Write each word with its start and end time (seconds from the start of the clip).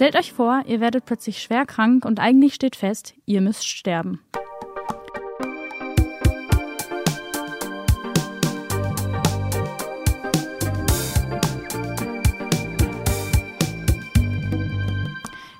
Stellt 0.00 0.16
euch 0.16 0.32
vor, 0.32 0.62
ihr 0.66 0.80
werdet 0.80 1.04
plötzlich 1.04 1.42
schwer 1.42 1.66
krank 1.66 2.06
und 2.06 2.20
eigentlich 2.20 2.54
steht 2.54 2.74
fest, 2.74 3.12
ihr 3.26 3.42
müsst 3.42 3.68
sterben. 3.68 4.18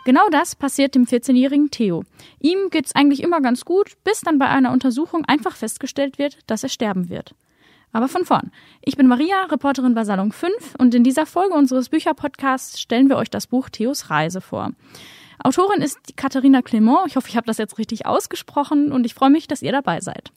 Genau 0.07 0.27
das 0.31 0.57
passiert 0.57 0.95
dem 0.95 1.05
14-jährigen 1.05 1.71
Theo. 1.71 2.05
Ihm 2.41 2.71
geht's 2.71 2.95
eigentlich 2.95 3.23
immer 3.23 3.43
ganz 3.43 3.67
gut, 3.67 3.93
bis 4.05 4.23
dann 4.23 4.39
bei 4.39 4.49
einer 4.49 4.73
Untersuchung 4.73 5.27
einfach 5.27 5.55
festgestellt 5.55 6.17
wird, 6.19 6.39
dass 6.47 6.63
er 6.63 6.71
sterben 6.71 7.11
wird. 7.11 7.35
Aber 7.93 8.09
von 8.09 8.25
vorn. 8.25 8.53
Ich 8.83 8.97
bin 8.97 9.07
Maria, 9.09 9.45
Reporterin 9.45 9.95
bei 9.95 10.05
Salon 10.05 10.33
5 10.33 10.77
und 10.79 10.95
in 10.95 11.03
dieser 11.03 11.27
Folge 11.27 11.55
unseres 11.55 11.89
Bücherpodcasts 11.89 12.81
stellen 12.81 13.09
wir 13.09 13.17
euch 13.17 13.31
das 13.31 13.47
Buch 13.47 13.69
Theos 13.69 14.11
Reise 14.11 14.41
vor. 14.41 14.71
Autorin 15.43 15.83
ist 15.83 15.99
Katharina 16.17 16.63
Clement. 16.63 17.07
Ich 17.07 17.17
hoffe, 17.17 17.29
ich 17.29 17.37
habe 17.37 17.47
das 17.47 17.59
jetzt 17.59 17.79
richtig 17.79 18.07
ausgesprochen 18.07 18.93
und 18.93 19.07
ich 19.07 19.15
freue 19.15 19.31
mich, 19.31 19.49
dass 19.49 19.63
ihr 19.63 19.73
dabei 19.73 20.01
seid. 20.01 20.33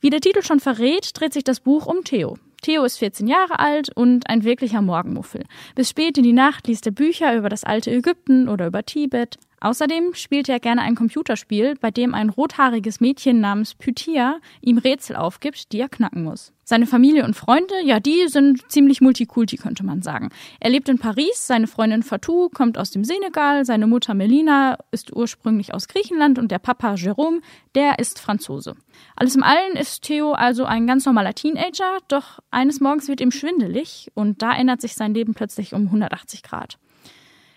Wie 0.00 0.10
der 0.10 0.20
Titel 0.20 0.42
schon 0.42 0.60
verrät, 0.60 1.10
dreht 1.14 1.32
sich 1.32 1.44
das 1.44 1.60
Buch 1.60 1.86
um 1.86 2.04
Theo. 2.04 2.36
Theo 2.60 2.84
ist 2.84 2.98
14 2.98 3.26
Jahre 3.26 3.58
alt 3.58 3.88
und 3.94 4.28
ein 4.28 4.44
wirklicher 4.44 4.82
Morgenmuffel. 4.82 5.44
Bis 5.74 5.90
spät 5.90 6.16
in 6.16 6.24
die 6.24 6.32
Nacht 6.32 6.68
liest 6.68 6.86
er 6.86 6.92
Bücher 6.92 7.34
über 7.36 7.48
das 7.48 7.64
alte 7.64 7.90
Ägypten 7.90 8.48
oder 8.48 8.66
über 8.66 8.84
Tibet. 8.84 9.38
Außerdem 9.62 10.14
spielt 10.14 10.48
er 10.48 10.58
gerne 10.58 10.82
ein 10.82 10.96
Computerspiel, 10.96 11.76
bei 11.80 11.92
dem 11.92 12.14
ein 12.14 12.30
rothaariges 12.30 13.00
Mädchen 13.00 13.38
namens 13.38 13.76
Pythia 13.76 14.40
ihm 14.60 14.76
Rätsel 14.76 15.14
aufgibt, 15.14 15.70
die 15.70 15.78
er 15.78 15.88
knacken 15.88 16.24
muss. 16.24 16.52
Seine 16.64 16.88
Familie 16.88 17.24
und 17.24 17.36
Freunde, 17.36 17.74
ja, 17.84 18.00
die 18.00 18.26
sind 18.26 18.68
ziemlich 18.72 19.00
multikulti, 19.00 19.56
könnte 19.58 19.84
man 19.84 20.02
sagen. 20.02 20.30
Er 20.58 20.70
lebt 20.70 20.88
in 20.88 20.98
Paris, 20.98 21.46
seine 21.46 21.68
Freundin 21.68 22.02
Fatou 22.02 22.48
kommt 22.48 22.76
aus 22.76 22.90
dem 22.90 23.04
Senegal, 23.04 23.64
seine 23.64 23.86
Mutter 23.86 24.14
Melina 24.14 24.78
ist 24.90 25.14
ursprünglich 25.14 25.72
aus 25.72 25.86
Griechenland 25.86 26.40
und 26.40 26.50
der 26.50 26.58
Papa 26.58 26.94
Jérôme, 26.94 27.40
der 27.76 28.00
ist 28.00 28.18
Franzose. 28.18 28.74
Alles 29.14 29.36
im 29.36 29.44
Allen 29.44 29.76
ist 29.76 30.02
Theo 30.02 30.32
also 30.32 30.64
ein 30.64 30.88
ganz 30.88 31.06
normaler 31.06 31.34
Teenager, 31.34 31.98
doch 32.08 32.40
eines 32.50 32.80
Morgens 32.80 33.06
wird 33.06 33.20
ihm 33.20 33.30
schwindelig 33.30 34.10
und 34.14 34.42
da 34.42 34.52
ändert 34.52 34.80
sich 34.80 34.94
sein 34.94 35.14
Leben 35.14 35.34
plötzlich 35.34 35.72
um 35.72 35.86
180 35.86 36.42
Grad. 36.42 36.78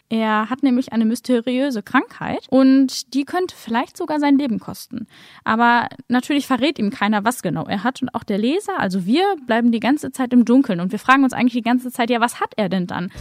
Er 0.10 0.50
hat 0.50 0.62
nämlich 0.62 0.94
eine 0.94 1.06
mysteriöse 1.06 1.82
Krankheit 1.82 2.46
und 2.50 3.14
die 3.16 3.26
könnte 3.26 3.56
vielleicht 3.56 3.98
sogar 3.98 4.20
sein 4.20 4.38
Leben 4.38 4.60
kosten. 4.60 5.08
Aber 5.44 5.90
natürlich 6.08 6.46
verrät 6.46 6.78
ihm 6.78 6.92
keiner, 6.92 7.24
was 7.24 7.42
genau 7.42 7.66
er 7.66 7.84
hat 7.84 8.02
und 8.02 8.14
auch 8.14 8.24
der 8.24 8.38
Leser, 8.38 8.80
also 8.80 9.06
wir, 9.06 9.24
bleiben 9.48 9.72
die 9.72 9.80
ganze 9.80 10.12
Zeit 10.12 10.32
im 10.32 10.46
Dunkeln 10.46 10.80
und 10.80 10.92
wir 10.92 11.00
fragen 11.00 11.24
uns 11.24 11.34
eigentlich 11.34 11.54
die 11.54 11.62
ganze 11.62 11.92
Zeit, 11.92 12.10
ja, 12.12 12.22
was 12.22 12.40
hat 12.40 12.54
er 12.56 12.70
denn 12.70 12.86
dann? 12.86 13.12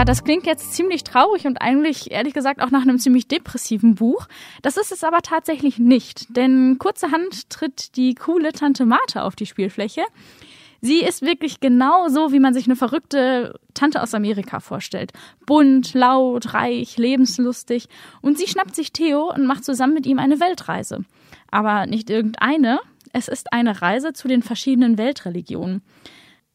Ja, 0.00 0.06
das 0.06 0.24
klingt 0.24 0.46
jetzt 0.46 0.72
ziemlich 0.72 1.04
traurig 1.04 1.46
und 1.46 1.60
eigentlich 1.60 2.10
ehrlich 2.10 2.32
gesagt 2.32 2.62
auch 2.62 2.70
nach 2.70 2.80
einem 2.80 2.98
ziemlich 2.98 3.28
depressiven 3.28 3.96
Buch. 3.96 4.28
Das 4.62 4.78
ist 4.78 4.92
es 4.92 5.04
aber 5.04 5.20
tatsächlich 5.20 5.78
nicht, 5.78 6.34
denn 6.34 6.78
kurzerhand 6.78 7.50
tritt 7.50 7.96
die 7.96 8.14
coole 8.14 8.52
Tante 8.52 8.86
Martha 8.86 9.24
auf 9.24 9.36
die 9.36 9.44
Spielfläche. 9.44 10.00
Sie 10.80 11.00
ist 11.00 11.20
wirklich 11.20 11.60
genau 11.60 12.08
so, 12.08 12.32
wie 12.32 12.40
man 12.40 12.54
sich 12.54 12.64
eine 12.64 12.76
verrückte 12.76 13.60
Tante 13.74 14.02
aus 14.02 14.14
Amerika 14.14 14.60
vorstellt. 14.60 15.12
Bunt, 15.44 15.92
laut, 15.92 16.54
reich, 16.54 16.96
lebenslustig. 16.96 17.86
Und 18.22 18.38
sie 18.38 18.46
schnappt 18.46 18.74
sich 18.74 18.94
Theo 18.94 19.30
und 19.30 19.44
macht 19.44 19.66
zusammen 19.66 19.92
mit 19.92 20.06
ihm 20.06 20.18
eine 20.18 20.40
Weltreise. 20.40 21.04
Aber 21.50 21.84
nicht 21.84 22.08
irgendeine, 22.08 22.80
es 23.12 23.28
ist 23.28 23.52
eine 23.52 23.82
Reise 23.82 24.14
zu 24.14 24.28
den 24.28 24.42
verschiedenen 24.42 24.96
Weltreligionen. 24.96 25.82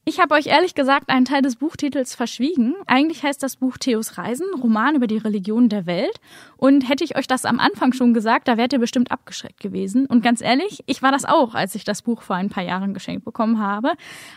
Ich 0.08 0.20
habe 0.20 0.36
euch 0.36 0.46
ehrlich 0.46 0.76
gesagt 0.76 1.10
einen 1.10 1.26
Teil 1.26 1.42
des 1.42 1.56
Buchtitels 1.56 2.14
verschwiegen. 2.14 2.76
Eigentlich 2.86 3.24
heißt 3.24 3.42
das 3.42 3.56
Buch 3.56 3.80
Theos 3.80 4.20
Reisen, 4.20 4.46
Roman 4.62 4.94
über 4.94 5.08
die 5.08 5.18
Religion 5.18 5.68
der 5.68 5.88
Welt. 5.88 6.22
Und 6.58 6.88
hätte 6.88 7.04
ich 7.04 7.18
euch 7.18 7.26
das 7.26 7.44
am 7.44 7.60
Anfang 7.60 7.92
schon 7.92 8.14
gesagt, 8.14 8.48
da 8.48 8.56
wärt 8.56 8.72
ihr 8.72 8.78
bestimmt 8.78 9.10
abgeschreckt 9.10 9.60
gewesen. 9.60 10.06
Und 10.06 10.22
ganz 10.22 10.42
ehrlich, 10.42 10.84
ich 10.86 11.02
war 11.02 11.12
das 11.12 11.26
auch, 11.26 11.56
als 11.56 11.74
ich 11.74 11.86
das 11.86 12.04
Buch 12.04 12.22
vor 12.22 12.36
ein 12.36 12.50
paar 12.50 12.64
Jahren 12.64 12.94
geschenkt 12.94 13.26
bekommen 13.26 13.58
habe. 13.58 13.94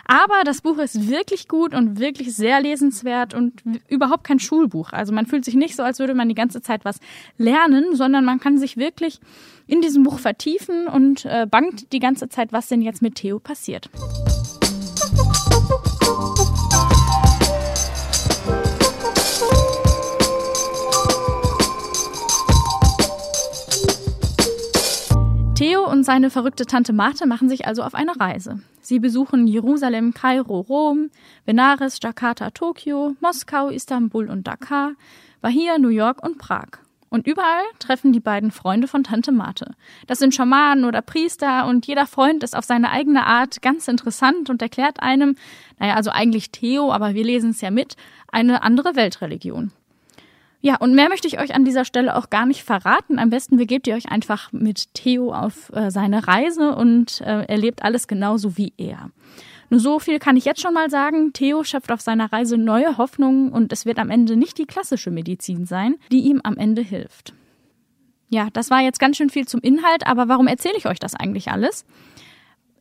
Aber 0.06 0.42
das 0.42 0.62
Buch 0.62 0.78
ist 0.78 1.06
wirklich 1.06 1.48
gut 1.48 1.74
und 1.74 2.00
wirklich 2.00 2.34
sehr 2.34 2.62
lesenswert 2.62 3.34
und 3.34 3.62
überhaupt 3.88 4.24
kein 4.24 4.38
Schulbuch. 4.38 4.94
Also 4.94 5.12
man 5.12 5.26
fühlt 5.26 5.44
sich 5.44 5.54
nicht 5.54 5.76
so, 5.76 5.82
als 5.82 5.98
würde 5.98 6.14
man 6.14 6.30
die 6.30 6.34
ganze 6.34 6.62
Zeit 6.62 6.86
was 6.86 6.98
lernen, 7.36 7.94
sondern 7.94 8.24
man 8.24 8.40
kann 8.40 8.56
sich 8.56 8.78
wirklich 8.78 9.20
in 9.66 9.82
diesem 9.82 10.02
Buch 10.02 10.18
vertiefen 10.18 10.88
und 10.88 11.26
äh, 11.26 11.46
bangt 11.46 11.92
die 11.92 12.00
ganze 12.00 12.30
Zeit, 12.30 12.54
was 12.54 12.68
denn 12.68 12.80
jetzt 12.80 13.02
mit 13.02 13.16
Theo 13.16 13.38
passiert. 13.38 13.90
Theo 25.58 25.90
und 25.90 26.04
seine 26.04 26.30
verrückte 26.30 26.66
Tante 26.66 26.92
Marthe 26.92 27.26
machen 27.26 27.48
sich 27.48 27.66
also 27.66 27.82
auf 27.82 27.96
eine 27.96 28.20
Reise. 28.20 28.60
Sie 28.80 29.00
besuchen 29.00 29.48
Jerusalem, 29.48 30.14
Kairo, 30.14 30.60
Rom, 30.60 31.10
Benares, 31.46 31.98
Jakarta, 32.00 32.50
Tokio, 32.50 33.16
Moskau, 33.20 33.68
Istanbul 33.68 34.30
und 34.30 34.46
Dakar, 34.46 34.92
Bahia, 35.40 35.76
New 35.78 35.88
York 35.88 36.22
und 36.24 36.38
Prag. 36.38 36.78
Und 37.08 37.26
überall 37.26 37.64
treffen 37.80 38.12
die 38.12 38.20
beiden 38.20 38.52
Freunde 38.52 38.86
von 38.86 39.02
Tante 39.02 39.32
Marthe. 39.32 39.74
Das 40.06 40.20
sind 40.20 40.32
Schamanen 40.32 40.84
oder 40.84 41.02
Priester 41.02 41.66
und 41.66 41.88
jeder 41.88 42.06
Freund 42.06 42.44
ist 42.44 42.54
auf 42.54 42.64
seine 42.64 42.90
eigene 42.92 43.26
Art 43.26 43.60
ganz 43.60 43.88
interessant 43.88 44.50
und 44.50 44.62
erklärt 44.62 45.02
einem, 45.02 45.34
naja, 45.80 45.96
also 45.96 46.10
eigentlich 46.10 46.52
Theo, 46.52 46.92
aber 46.92 47.14
wir 47.14 47.24
lesen 47.24 47.50
es 47.50 47.60
ja 47.62 47.72
mit, 47.72 47.96
eine 48.30 48.62
andere 48.62 48.94
Weltreligion. 48.94 49.72
Ja, 50.60 50.76
und 50.76 50.94
mehr 50.94 51.08
möchte 51.08 51.28
ich 51.28 51.38
euch 51.38 51.54
an 51.54 51.64
dieser 51.64 51.84
Stelle 51.84 52.16
auch 52.16 52.30
gar 52.30 52.44
nicht 52.44 52.64
verraten. 52.64 53.18
Am 53.18 53.30
besten 53.30 53.56
begebt 53.56 53.86
ihr 53.86 53.94
euch 53.94 54.10
einfach 54.10 54.52
mit 54.52 54.92
Theo 54.92 55.32
auf 55.32 55.70
äh, 55.72 55.90
seine 55.90 56.26
Reise 56.26 56.74
und 56.74 57.20
äh, 57.20 57.44
erlebt 57.44 57.84
alles 57.84 58.08
genauso 58.08 58.56
wie 58.56 58.72
er. 58.76 59.10
Nur 59.70 59.80
so 59.80 59.98
viel 59.98 60.18
kann 60.18 60.36
ich 60.36 60.44
jetzt 60.44 60.60
schon 60.60 60.74
mal 60.74 60.90
sagen. 60.90 61.32
Theo 61.32 61.62
schöpft 61.62 61.92
auf 61.92 62.00
seiner 62.00 62.32
Reise 62.32 62.56
neue 62.56 62.98
Hoffnungen 62.98 63.52
und 63.52 63.72
es 63.72 63.86
wird 63.86 63.98
am 63.98 64.10
Ende 64.10 64.36
nicht 64.36 64.58
die 64.58 64.66
klassische 64.66 65.10
Medizin 65.10 65.64
sein, 65.64 65.94
die 66.10 66.20
ihm 66.20 66.40
am 66.42 66.56
Ende 66.56 66.82
hilft. 66.82 67.34
Ja, 68.30 68.48
das 68.52 68.70
war 68.70 68.80
jetzt 68.80 68.98
ganz 68.98 69.16
schön 69.16 69.30
viel 69.30 69.46
zum 69.46 69.60
Inhalt, 69.60 70.06
aber 70.06 70.28
warum 70.28 70.48
erzähle 70.48 70.76
ich 70.76 70.86
euch 70.86 70.98
das 70.98 71.14
eigentlich 71.14 71.50
alles? 71.50 71.84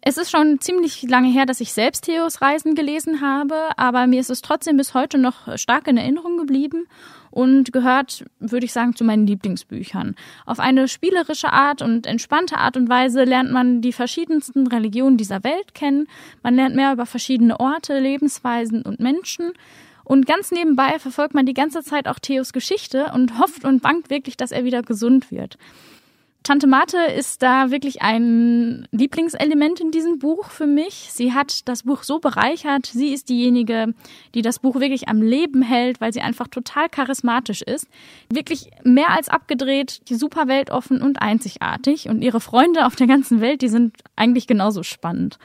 Es 0.10 0.16
ist 0.16 0.32
schon 0.32 0.62
ziemlich 0.62 1.02
lange 1.02 1.28
her, 1.28 1.46
dass 1.46 1.60
ich 1.60 1.74
selbst 1.74 2.06
Theos 2.06 2.42
Reisen 2.42 2.76
gelesen 2.76 3.20
habe, 3.20 3.56
aber 3.76 4.08
mir 4.08 4.22
ist 4.22 4.30
es 4.30 4.42
trotzdem 4.42 4.78
bis 4.78 4.94
heute 4.94 5.18
noch 5.18 5.58
stark 5.58 5.86
in 5.90 5.98
Erinnerung 5.98 6.38
geblieben 6.38 6.88
und 7.30 7.74
gehört, 7.74 8.24
würde 8.40 8.66
ich 8.66 8.72
sagen, 8.72 8.96
zu 8.96 9.04
meinen 9.04 9.28
Lieblingsbüchern. 9.28 10.16
Auf 10.46 10.62
eine 10.62 10.88
spielerische 10.88 11.52
Art 11.52 11.82
und 11.82 12.08
entspannte 12.08 12.56
Art 12.56 12.78
und 12.78 12.88
Weise 12.88 13.26
lernt 13.26 13.52
man 13.52 13.82
die 13.82 13.92
verschiedensten 13.92 14.68
Religionen 14.68 15.18
dieser 15.18 15.44
Welt 15.44 15.74
kennen. 15.74 16.08
Man 16.42 16.56
lernt 16.56 16.78
mehr 16.78 16.94
über 16.94 17.06
verschiedene 17.06 17.60
Orte, 17.60 18.00
Lebensweisen 18.00 18.84
und 18.84 19.02
Menschen. 19.02 19.52
Und 20.06 20.26
ganz 20.26 20.52
nebenbei 20.52 21.00
verfolgt 21.00 21.34
man 21.34 21.46
die 21.46 21.54
ganze 21.54 21.84
Zeit 21.84 22.08
auch 22.08 22.20
Theos 22.20 22.54
Geschichte 22.54 23.12
und 23.14 23.40
hofft 23.40 23.66
und 23.66 23.82
bangt 23.82 24.10
wirklich, 24.10 24.38
dass 24.38 24.54
er 24.54 24.64
wieder 24.64 24.84
gesund 24.84 25.32
wird. 25.32 25.58
Tante 26.48 26.66
Mate 26.66 26.98
ist 26.98 27.44
da 27.44 27.72
wirklich 27.72 28.02
ein 28.02 28.88
Lieblingselement 28.92 29.82
in 29.82 29.92
diesem 29.92 30.18
Buch 30.18 30.50
für 30.50 30.66
mich. 30.66 31.10
Sie 31.12 31.34
hat 31.34 31.68
das 31.68 31.84
Buch 31.84 32.04
so 32.04 32.20
bereichert. 32.20 32.86
Sie 32.86 33.12
ist 33.12 33.28
diejenige, 33.28 33.94
die 34.34 34.44
das 34.44 34.60
Buch 34.60 34.80
wirklich 34.80 35.10
am 35.10 35.22
Leben 35.22 35.62
hält, 35.62 36.00
weil 36.00 36.14
sie 36.14 36.22
einfach 36.22 36.48
total 36.48 36.88
charismatisch 36.88 37.62
ist. 37.64 37.90
Wirklich 38.30 38.70
mehr 38.86 39.10
als 39.10 39.28
abgedreht, 39.28 40.00
super 40.10 40.48
weltoffen 40.48 41.02
und 41.02 41.22
einzigartig. 41.22 42.08
Und 42.08 42.22
ihre 42.22 42.40
Freunde 42.40 42.86
auf 42.86 42.96
der 42.96 43.08
ganzen 43.08 43.42
Welt, 43.42 43.62
die 43.62 43.68
sind 43.68 43.98
eigentlich 44.16 44.48
genauso 44.48 44.84
spannend. 44.84 45.38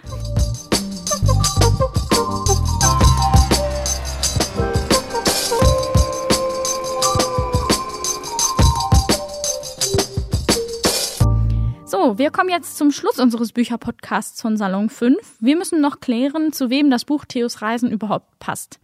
Kommen 12.32 12.48
jetzt 12.48 12.76
zum 12.78 12.90
Schluss 12.90 13.18
unseres 13.18 13.52
Bücherpodcasts 13.52 14.40
von 14.40 14.56
Salon 14.56 14.88
5. 14.88 15.18
Wir 15.40 15.56
müssen 15.56 15.80
noch 15.80 16.00
klären, 16.00 16.52
zu 16.52 16.70
wem 16.70 16.90
das 16.90 17.04
Buch 17.04 17.24
Theos 17.26 17.62
Reisen 17.62 17.90
überhaupt 17.90 18.38
passt. 18.38 18.80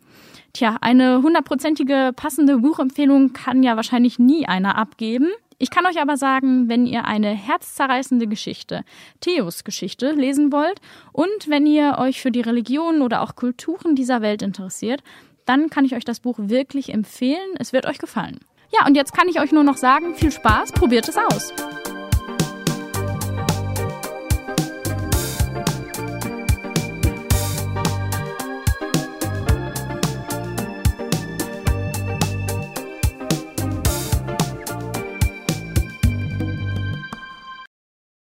Tja, 0.53 0.77
eine 0.81 1.23
hundertprozentige 1.23 2.13
passende 2.15 2.59
Buchempfehlung 2.59 3.33
kann 3.33 3.63
ja 3.63 3.77
wahrscheinlich 3.77 4.19
nie 4.19 4.47
einer 4.47 4.77
abgeben. 4.77 5.29
Ich 5.59 5.71
kann 5.71 5.87
euch 5.87 6.01
aber 6.01 6.17
sagen, 6.17 6.69
wenn 6.69 6.87
ihr 6.87 7.05
eine 7.05 7.31
herzzerreißende 7.31 8.27
Geschichte, 8.29 8.85
Theos 9.21 9.65
Geschichte, 9.65 10.13
lesen 10.13 10.53
wollt 10.53 10.81
und 11.13 11.49
wenn 11.49 11.67
ihr 11.67 11.97
euch 11.99 12.21
für 12.21 12.31
die 12.31 12.43
Religionen 12.43 13.03
oder 13.03 13.23
auch 13.23 13.35
Kulturen 13.35 13.97
dieser 13.97 14.23
Welt 14.23 14.43
interessiert, 14.43 15.03
dann 15.47 15.71
kann 15.71 15.85
ich 15.85 15.97
euch 15.97 16.05
das 16.05 16.21
Buch 16.21 16.39
wirklich 16.39 16.93
empfehlen. 16.93 17.55
Es 17.59 17.73
wird 17.73 17.87
euch 17.87 17.99
gefallen. 17.99 18.39
Ja, 18.71 18.87
und 18.87 18.95
jetzt 18.95 19.15
kann 19.15 19.29
ich 19.29 19.41
euch 19.41 19.51
nur 19.51 19.65
noch 19.65 19.79
sagen, 19.79 20.15
viel 20.15 20.31
Spaß, 20.31 20.73
probiert 20.73 21.09
es 21.09 21.17
aus. 21.17 21.53